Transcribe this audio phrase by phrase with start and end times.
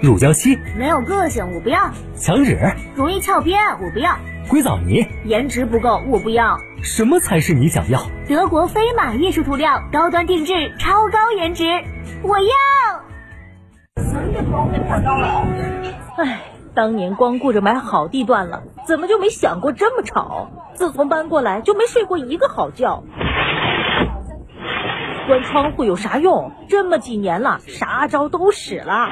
[0.00, 2.56] 乳胶漆、没有个性，我不要；墙纸、
[2.94, 4.12] 容易翘边，我不要；
[4.48, 6.56] 硅藻泥，颜值不够，我不要。
[6.84, 8.00] 什么才是你想要？
[8.28, 11.64] 德国飞马艺术涂料，高端定制，超高颜值，
[12.22, 12.46] 我要。
[16.16, 16.42] 唉，
[16.74, 20.48] 当年光顾着买好地段了，怎么就没想过这么吵？
[20.74, 23.02] 自从搬过来就没睡过一个好觉。
[25.26, 26.52] 关窗户有啥用？
[26.68, 29.08] 这么几年了，啥招都使了。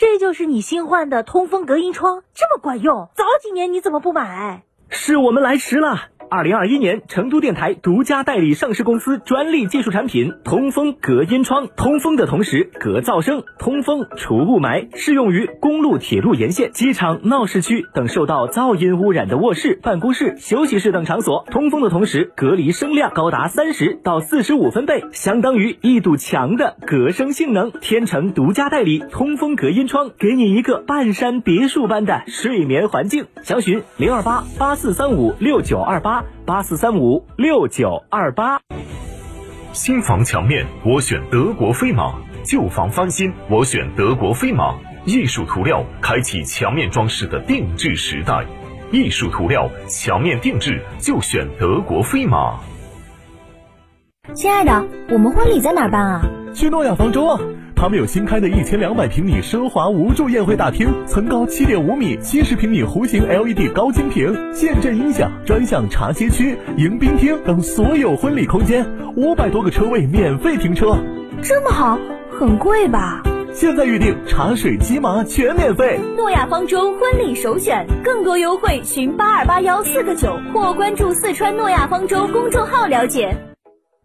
[0.00, 3.10] 这就是你新换的通风隔音窗，这么管用？
[3.14, 4.62] 早几年你怎么不买？
[4.88, 6.08] 是我们来迟了。
[6.30, 21.44] 二零二一年，成都电台独家代理上市公司专利技术产品通风隔音窗，通风的同时隔噪声，通风除雾霾，适用于公路、铁路沿线、机场、闹市区等受到噪音污染的卧室、办公室、休息室等场所。
[21.50, 27.72] 通风的同时隔离声量高达三十到四十五分贝，相当于一堵墙的隔声性能。
[27.72, 33.26] 天成独家代理通风隔音窗，给你一个半山别墅般的睡眠环境。
[33.42, 36.19] 详询零二八八四三五六九二八。
[36.46, 38.60] 八四三五六九二八，
[39.72, 44.74] 新房墙面我选德国飞马，旧房翻新我选德国飞马。
[45.06, 48.44] 艺术涂料开启墙面装饰的定制时代，
[48.92, 52.60] 艺术涂料墙面定制就选德国飞马。
[54.34, 56.22] 亲爱的，我们婚礼在哪办啊？
[56.54, 57.40] 去诺亚方舟啊！
[57.80, 68.86] 他们有新开的一千两百平米奢华无柱宴会大厅，层高七点五米，七十平米弧形 LED 高清屏，现阵音响，专项茶歇区、迎宾厅等所有婚礼空间，
[69.16, 70.98] 五百多个车位免费停车。
[71.40, 71.98] 这么好，
[72.30, 73.22] 很贵吧？
[73.54, 75.98] 现在预定茶水、鸡麻全免费。
[76.18, 83.34] 诺亚方舟婚礼首选，更多优惠寻八二八幺四个九或关注四川诺亚方舟公众号了解。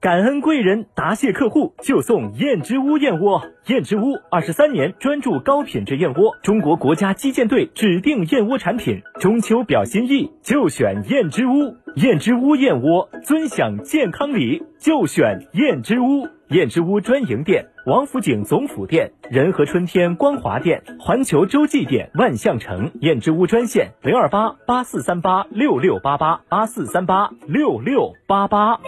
[0.06, 3.42] 感恩贵人，答谢客户，就送燕之屋燕窝。
[3.66, 9.02] 燕之屋二十三年专注高品质燕窝，中国国家击剑队指定燕窝产品。
[9.20, 11.76] 中秋表心意，就选燕之屋。
[11.96, 16.28] 燕之屋燕窝，尊享健康礼，就选燕之屋。
[16.50, 22.92] 燕之屋专营店：王府井总府店、仁和春天光华店、环球洲际店、万象城。
[23.02, 28.80] 燕之屋专线：零二八八四三八六六八八八四三八六六八八。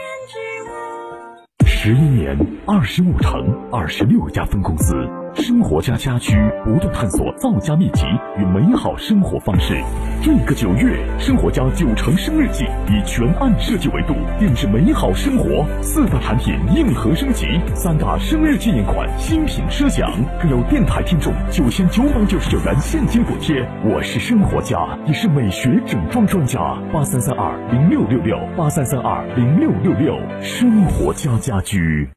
[1.88, 4.94] 十一年，二十五城，二十六家分公司，
[5.38, 8.06] 生活家家居不断探索造家秘籍
[8.38, 9.75] 与美好生活方式。
[10.22, 20.12] 这个九月，生活家九成生日季以全案设计维度定制美好生活，四大产品硬核升级，三大生日纪念款新品奢享，
[20.42, 23.62] 更有电台听众九千九百九十九元现金补贴。
[23.86, 26.59] 我是生活家，也是美学整装专家。
[26.92, 32.09] 八三三二零六六六八三三二零六六六，生活家家居。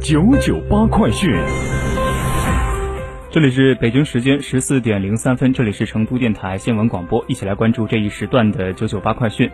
[0.00, 1.34] 九九八快讯。
[3.30, 9.50] 这里是北京时间十四点零三分，这里是成都电台新闻广播，一起来关注这一时段的九九八快讯。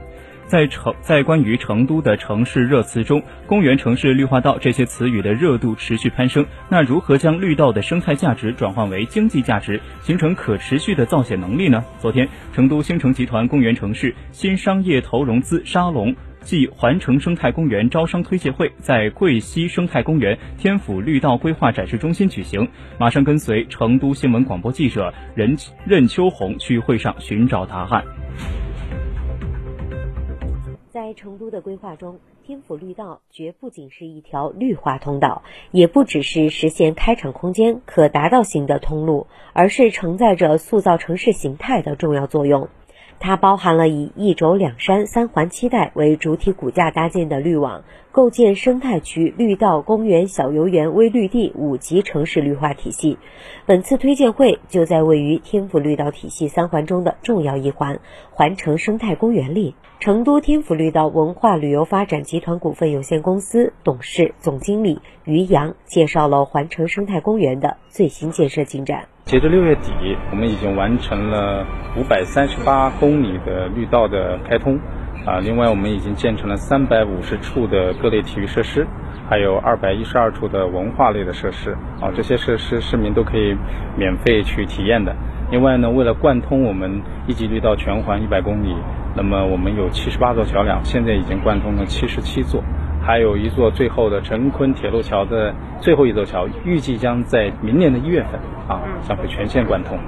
[0.47, 6.45] 在成在关于成都的城市热词中，公园、城市、绿化道这些词语的热度持续攀升。
[6.69, 11.83] 那如何将绿道的生态价值转换为经济价值，形成可持续的造血能力呢？
[11.99, 16.15] 昨天，成都星城集团公园城市新商业投融资沙龙。
[16.45, 22.69] 暨环城生态公园招商推介会在桂溪生态公园天府绿道规划展示中心举行。
[22.99, 25.57] 马上跟随成都新闻广播记者任
[25.87, 28.05] 任秋红去会上寻找答案。
[30.91, 35.43] 在成都的规划中，天府绿道绝不仅是一条绿化通道，
[35.73, 42.69] 也不只是实现开敞空间、可达到型的通路，而是承载着塑造城市形态的重要作用。
[43.21, 53.19] 它包含了以一轴两山三环七带为主体骨架搭建的绿网，构建生态区、绿道、公园、小游园、微绿地五级城市绿化体系。
[53.67, 58.01] 本次推荐会就在位于天府绿道体系三环中的重要一环——
[58.31, 59.75] 环城生态公园里。
[60.01, 69.09] 成都天府绿道文化旅游发展集团股份有限公司董事总经理于洋介绍了环城生态公园的最新建设进展。
[69.25, 69.91] 截至六月底，
[70.31, 71.65] 我们已经完成了
[71.97, 74.79] 五百三十八公里的绿道的开通，
[75.25, 78.87] 啊，另外我们已经建成了三百五十处的各类体育设施，
[79.27, 83.57] 还有二百一十二处的文化类的设施，啊，这些设施市民都可以
[83.97, 85.17] 免费去体验的。
[85.51, 88.77] 另外呢，为了贯通我们一级绿道全环一百公里，
[89.17, 92.63] 那么我们有七十八座桥梁，现在已经贯通了七十七座。
[93.05, 99.99] 还有一座最后的成昆铁路桥的最后一座桥，预计将在明年的一月份啊，将会全线贯通。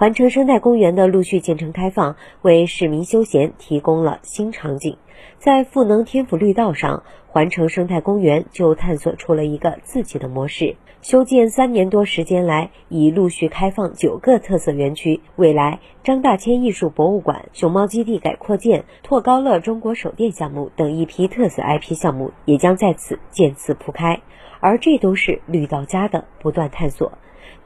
[0.00, 4.96] 环城生态公园的陆续建成开放，为市民休闲提供了新场景。
[5.38, 10.76] 在赋能天府绿道上，环城生态公园就探索出了一个自己的模式。
[11.02, 15.20] 修建三年多时间来，已陆续开放九个特色园区。
[15.36, 24.22] 未来，张大千艺术博物馆、熊猫基地改扩建、拓高乐中国手电项目等一批特色 IP 项目也将在此渐次铺开。
[24.60, 27.12] 而这都是绿道家的不断探索。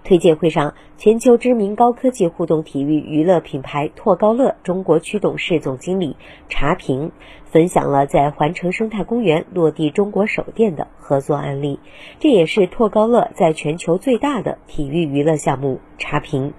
[0.04, 6.16] 推介会上，全球知名高科技互动体育娱乐品牌拓高乐中国区董事总经理
[6.48, 7.10] 查平
[7.46, 11.80] 分享了在环城生态公园落地中国首店的合作案例。
[12.20, 15.80] 这也是拓高乐在全球最大的体育娱乐项目。
[15.96, 16.52] 查平。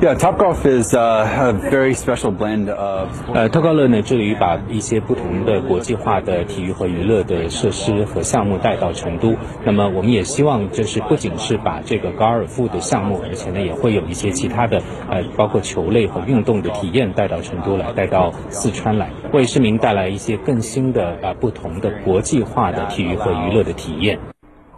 [0.00, 3.08] Yeah, Topgolf is a very special blend of.
[3.34, 9.34] 呃，特高乐呢致力于把一些不同的国际化的体育和娱乐的设施和项目带到成都。
[9.64, 14.80] 那么，我们也希望就是不仅是把这个高尔夫的项目，而且呢也会有一些其他的
[15.10, 24.20] 呃，包括球类和运动的体验带到成都来，带到四川来，为市民带来一些更新的啊不同的国际化的体育和娱乐的体验。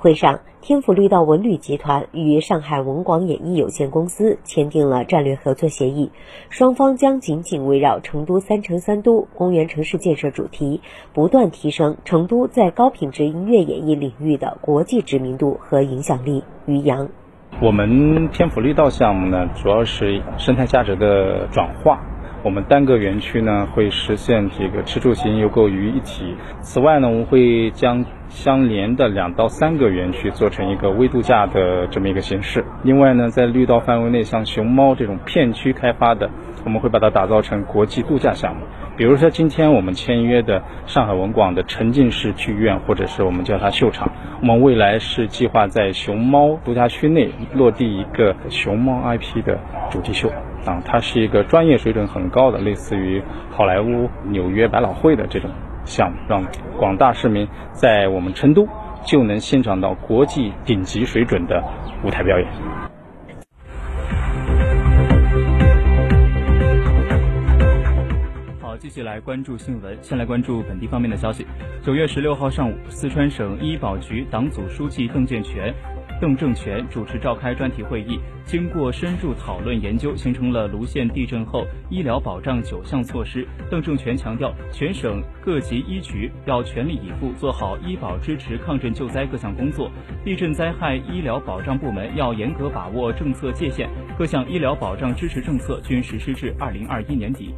[0.00, 6.10] 会上，天府绿道文旅集团与上海文广演艺有限公司签订了战略合作协议，
[6.48, 10.80] 双方将紧紧围绕成都“三城三都”公园城市建设主题，
[11.12, 16.44] 不断提升成都在高品质音乐演艺领域的国际知名度和影响力。
[16.64, 17.10] 于洋，
[17.60, 22.00] 我们天府绿道项目呢，主要是生态价值的转化。
[22.42, 26.34] 我们单个园区呢会实现这个吃住行游购于一体。
[26.60, 32.64] 此外呢，我们会将相连的两到三个园区做成一个微度假的这么一个形式。
[32.82, 36.30] 另外呢，在绿道范围内，像熊猫这种片区开发的，
[36.64, 38.62] 我们会把它打造成国际度假项目。
[39.00, 44.12] 比如说今天我们签约的上海文广的沉浸式剧院，或者是我们叫它秀场，
[44.42, 49.58] 我们未来是计划在熊猫度假区内落地一个熊猫 IP 的
[49.90, 50.28] 主题秀。
[50.66, 55.48] 啊，它是一个专业水准很高的，类似于好莱坞、纽约百老汇的这种
[55.86, 56.44] 项目，让
[56.78, 58.68] 广大市民在我们成都
[59.06, 61.64] 就能欣赏到国际顶级水准的
[62.04, 62.46] 舞台表演。
[68.80, 71.46] 继续来关注新闻，先来关注本地方面的消息。
[71.82, 75.70] 九月十六号上午，四川省医保局党组书记邓健全。
[76.18, 83.46] 邓正全主持召开专题会议，经过深入讨论研究，形成了泸县地震后医疗保障九项措施。
[83.70, 89.90] 邓正全强调，全省各级医局要全力以赴做好医保支持抗震救灾各项工作，
[90.24, 97.54] 地震灾害医疗保障部门要严格把握政策界限，各项医疗保障支持政策均实施至二零二一年底。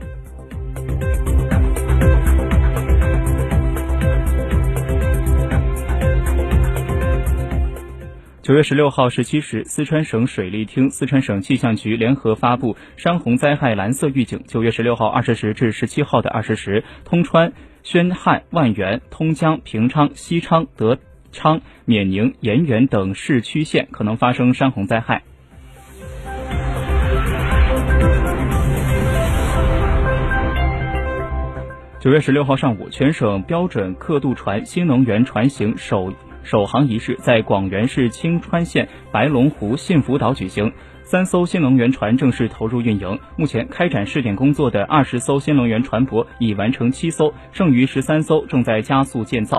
[8.42, 14.42] 九月十六号十七时，四川省水利厅、四川省气象局联合发布山洪灾害蓝色预警。
[14.48, 17.52] 九月十六号二十时至十七号的二十时，通川、
[17.84, 20.98] 宣汉、万源、通江、平昌、西昌、德
[21.30, 25.22] 昌、冕宁、盐源等市区县可能发生山洪灾害。
[32.02, 36.12] 九月十六号上午，全省标准刻度船新能源船型首。
[36.42, 40.72] 首航仪式在广元市青川县白龙湖幸福岛举行，
[41.04, 43.16] 三艘新能源船正式投入运营。
[43.36, 49.50] 目前开展试点工作的二十艘新能源船舶已完成七艘，剩余十三艘正在加速建造。